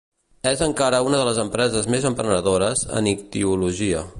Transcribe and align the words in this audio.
És 0.51 0.63
encara 0.67 1.01
una 1.09 1.19
de 1.19 1.27
les 1.27 1.41
empreses 1.43 1.91
més 1.97 2.09
emprenedores 2.11 2.85
en 3.03 3.11
ictiologia. 3.13 4.03